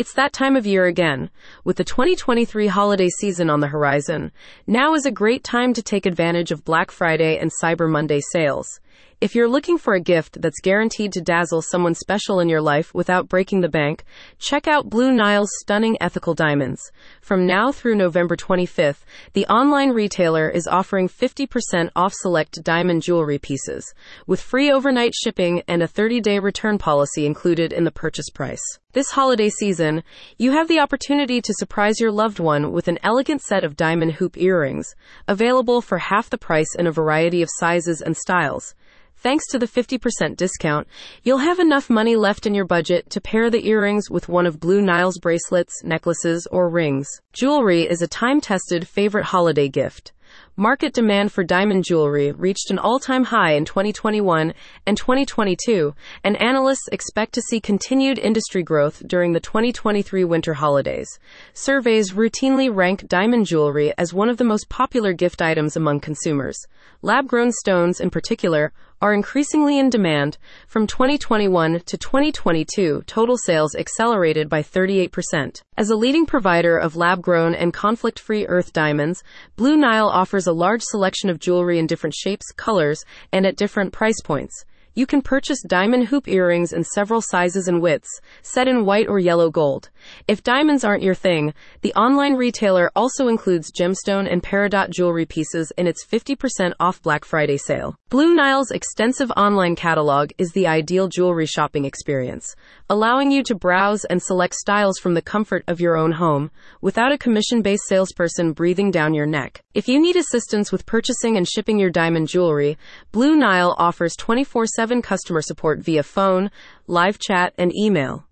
It's 0.00 0.14
that 0.14 0.32
time 0.32 0.56
of 0.56 0.64
year 0.64 0.86
again. 0.86 1.28
With 1.62 1.76
the 1.76 1.84
2023 1.84 2.68
holiday 2.68 3.10
season 3.10 3.50
on 3.50 3.60
the 3.60 3.66
horizon, 3.66 4.32
now 4.66 4.94
is 4.94 5.04
a 5.04 5.10
great 5.10 5.44
time 5.44 5.74
to 5.74 5.82
take 5.82 6.06
advantage 6.06 6.50
of 6.50 6.64
Black 6.64 6.90
Friday 6.90 7.36
and 7.36 7.52
Cyber 7.62 7.86
Monday 7.86 8.22
sales. 8.32 8.80
If 9.20 9.34
you're 9.34 9.50
looking 9.50 9.76
for 9.76 9.92
a 9.92 10.00
gift 10.00 10.40
that's 10.40 10.62
guaranteed 10.62 11.12
to 11.12 11.20
dazzle 11.20 11.60
someone 11.60 11.94
special 11.94 12.40
in 12.40 12.48
your 12.48 12.62
life 12.62 12.94
without 12.94 13.28
breaking 13.28 13.60
the 13.60 13.68
bank, 13.68 14.02
check 14.38 14.66
out 14.66 14.88
Blue 14.88 15.12
Nile's 15.12 15.50
stunning 15.58 15.98
ethical 16.00 16.32
diamonds. 16.32 16.90
From 17.20 17.46
now 17.46 17.70
through 17.70 17.96
November 17.96 18.34
25th, 18.34 19.04
the 19.34 19.44
online 19.48 19.90
retailer 19.90 20.48
is 20.48 20.66
offering 20.66 21.06
50% 21.06 21.90
off 21.94 22.14
select 22.14 22.64
diamond 22.64 23.02
jewelry 23.02 23.38
pieces, 23.38 23.92
with 24.26 24.40
free 24.40 24.72
overnight 24.72 25.14
shipping 25.14 25.64
and 25.68 25.82
a 25.82 25.86
30 25.86 26.22
day 26.22 26.38
return 26.38 26.78
policy 26.78 27.26
included 27.26 27.74
in 27.74 27.84
the 27.84 27.90
purchase 27.90 28.30
price. 28.30 28.78
This 28.92 29.10
holiday 29.10 29.50
season, 29.50 30.02
you 30.38 30.52
have 30.52 30.66
the 30.66 30.80
opportunity 30.80 31.42
to 31.42 31.54
surprise 31.58 32.00
your 32.00 32.10
loved 32.10 32.40
one 32.40 32.72
with 32.72 32.88
an 32.88 32.98
elegant 33.02 33.42
set 33.42 33.64
of 33.64 33.76
diamond 33.76 34.12
hoop 34.12 34.38
earrings, 34.38 34.96
available 35.28 35.82
for 35.82 35.98
half 35.98 36.30
the 36.30 36.38
price 36.38 36.74
in 36.74 36.86
a 36.86 36.90
variety 36.90 37.42
of 37.42 37.50
sizes 37.52 38.00
and 38.00 38.16
styles. 38.16 38.74
Thanks 39.22 39.46
to 39.48 39.58
the 39.58 39.66
50% 39.66 40.34
discount, 40.38 40.88
you'll 41.22 41.38
have 41.38 41.58
enough 41.58 41.90
money 41.90 42.16
left 42.16 42.46
in 42.46 42.54
your 42.54 42.64
budget 42.64 43.10
to 43.10 43.20
pair 43.20 43.50
the 43.50 43.66
earrings 43.66 44.08
with 44.08 44.30
one 44.30 44.46
of 44.46 44.58
Blue 44.58 44.80
Nile's 44.80 45.18
bracelets, 45.18 45.84
necklaces, 45.84 46.48
or 46.50 46.70
rings. 46.70 47.06
Jewelry 47.34 47.82
is 47.82 48.00
a 48.00 48.08
time 48.08 48.40
tested 48.40 48.88
favorite 48.88 49.26
holiday 49.26 49.68
gift. 49.68 50.12
Market 50.56 50.92
demand 50.94 51.32
for 51.32 51.44
diamond 51.44 51.84
jewelry 51.84 52.32
reached 52.32 52.70
an 52.70 52.78
all-time 52.78 53.24
high 53.24 53.52
in 53.52 53.64
2021 53.64 54.54
and 54.86 54.96
2022, 54.96 55.94
and 56.24 56.40
analysts 56.40 56.88
expect 56.92 57.34
to 57.34 57.42
see 57.42 57.60
continued 57.60 58.18
industry 58.18 58.62
growth 58.62 59.02
during 59.06 59.32
the 59.32 59.40
2023 59.40 60.24
winter 60.24 60.54
holidays. 60.54 61.08
Surveys 61.52 62.12
routinely 62.12 62.74
rank 62.74 63.06
diamond 63.08 63.46
jewelry 63.46 63.92
as 63.98 64.14
one 64.14 64.28
of 64.28 64.36
the 64.36 64.44
most 64.44 64.68
popular 64.68 65.12
gift 65.12 65.42
items 65.42 65.76
among 65.76 66.00
consumers. 66.00 66.58
Lab-grown 67.02 67.52
stones 67.52 68.00
in 68.00 68.10
particular 68.10 68.72
are 69.00 69.14
increasingly 69.14 69.78
in 69.78 69.88
demand. 69.88 70.36
From 70.66 70.86
2021 70.86 71.80
to 71.86 71.96
2022, 71.96 73.02
total 73.06 73.36
sales 73.38 73.74
accelerated 73.74 74.48
by 74.48 74.62
38%. 74.62 75.62
As 75.76 75.90
a 75.90 75.96
leading 75.96 76.26
provider 76.26 76.76
of 76.76 76.96
lab 76.96 77.22
grown 77.22 77.54
and 77.54 77.72
conflict 77.72 78.18
free 78.18 78.46
earth 78.46 78.72
diamonds, 78.72 79.22
Blue 79.56 79.76
Nile 79.76 80.08
offers 80.08 80.46
a 80.46 80.52
large 80.52 80.82
selection 80.82 81.30
of 81.30 81.38
jewelry 81.38 81.78
in 81.78 81.86
different 81.86 82.14
shapes, 82.14 82.52
colors, 82.52 83.04
and 83.32 83.46
at 83.46 83.56
different 83.56 83.92
price 83.92 84.20
points. 84.22 84.64
You 84.94 85.06
can 85.06 85.22
purchase 85.22 85.62
diamond 85.62 86.08
hoop 86.08 86.26
earrings 86.26 86.72
in 86.72 86.82
several 86.82 87.22
sizes 87.22 87.68
and 87.68 87.80
widths, 87.80 88.20
set 88.42 88.66
in 88.66 88.84
white 88.84 89.06
or 89.06 89.20
yellow 89.20 89.48
gold. 89.48 89.88
If 90.26 90.42
diamonds 90.42 90.82
aren't 90.82 91.04
your 91.04 91.14
thing, 91.14 91.54
the 91.82 91.94
online 91.94 92.34
retailer 92.34 92.90
also 92.96 93.28
includes 93.28 93.70
gemstone 93.70 94.30
and 94.30 94.42
peridot 94.42 94.90
jewelry 94.90 95.26
pieces 95.26 95.72
in 95.76 95.86
its 95.86 96.04
50% 96.04 96.72
off 96.80 97.00
Black 97.02 97.24
Friday 97.24 97.56
sale. 97.56 97.94
Blue 98.08 98.34
Nile's 98.34 98.72
extensive 98.72 99.30
online 99.36 99.76
catalog 99.76 100.32
is 100.36 100.50
the 100.50 100.66
ideal 100.66 101.06
jewelry 101.06 101.46
shopping 101.46 101.84
experience, 101.84 102.56
allowing 102.88 103.30
you 103.30 103.44
to 103.44 103.54
browse 103.54 104.04
and 104.06 104.20
select 104.20 104.54
styles 104.54 104.98
from 104.98 105.14
the 105.14 105.22
comfort 105.22 105.62
of 105.68 105.80
your 105.80 105.96
own 105.96 106.12
home 106.12 106.50
without 106.80 107.12
a 107.12 107.18
commission 107.18 107.62
based 107.62 107.84
salesperson 107.86 108.52
breathing 108.52 108.90
down 108.90 109.14
your 109.14 109.26
neck. 109.26 109.62
If 109.74 109.86
you 109.86 110.00
need 110.00 110.16
assistance 110.16 110.72
with 110.72 110.86
purchasing 110.86 111.36
and 111.36 111.48
shipping 111.48 111.78
your 111.78 111.90
diamond 111.90 112.26
jewelry, 112.26 112.76
Blue 113.12 113.36
Nile 113.36 113.76
offers 113.78 114.16
24 114.16 114.66
7 114.80 115.02
customer 115.02 115.42
support 115.42 115.80
via 115.80 116.02
phone, 116.02 116.50
live 116.86 117.18
chat, 117.18 117.52
and 117.58 117.70
email. 117.76 118.24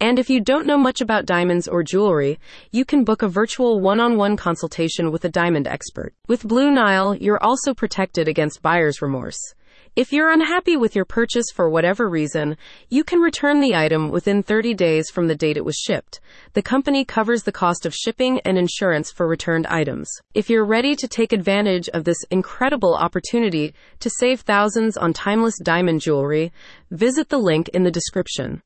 And 0.00 0.18
if 0.18 0.30
you 0.30 0.40
don't 0.40 0.66
know 0.66 0.78
much 0.78 1.02
about 1.02 1.26
diamonds 1.26 1.68
or 1.68 1.82
jewelry, 1.82 2.40
you 2.72 2.86
can 2.86 3.04
book 3.04 3.20
a 3.20 3.28
virtual 3.28 3.80
one 3.80 4.00
on 4.00 4.16
one 4.16 4.38
consultation 4.38 5.10
with 5.10 5.26
a 5.26 5.28
diamond 5.28 5.66
expert. 5.66 6.14
With 6.26 6.48
Blue 6.48 6.70
Nile, 6.70 7.14
you're 7.14 7.44
also 7.44 7.74
protected 7.74 8.28
against 8.28 8.62
buyer's 8.62 9.02
remorse. 9.02 9.36
If 9.96 10.12
you're 10.12 10.30
unhappy 10.30 10.76
with 10.76 10.94
your 10.94 11.04
purchase 11.04 11.46
for 11.52 11.68
whatever 11.68 12.08
reason, 12.08 12.56
you 12.88 13.02
can 13.02 13.18
return 13.18 13.58
the 13.58 13.74
item 13.74 14.10
within 14.10 14.42
30 14.42 14.72
days 14.74 15.10
from 15.10 15.26
the 15.26 15.34
date 15.34 15.56
it 15.56 15.64
was 15.64 15.76
shipped. 15.76 16.20
The 16.52 16.62
company 16.62 17.04
covers 17.04 17.42
the 17.42 17.50
cost 17.50 17.84
of 17.84 17.94
shipping 17.94 18.40
and 18.44 18.56
insurance 18.56 19.10
for 19.10 19.26
returned 19.26 19.66
items. 19.66 20.08
If 20.32 20.48
you're 20.48 20.64
ready 20.64 20.94
to 20.94 21.08
take 21.08 21.32
advantage 21.32 21.88
of 21.88 22.04
this 22.04 22.22
incredible 22.30 22.94
opportunity 22.94 23.74
to 23.98 24.10
save 24.10 24.40
thousands 24.40 24.96
on 24.96 25.12
timeless 25.12 25.58
diamond 25.60 26.02
jewelry, 26.02 26.52
visit 26.90 27.28
the 27.28 27.38
link 27.38 27.68
in 27.70 27.82
the 27.82 27.90
description. 27.90 28.58